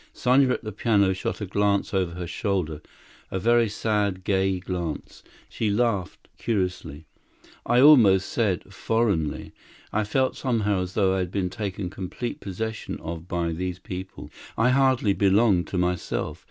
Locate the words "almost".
7.81-8.27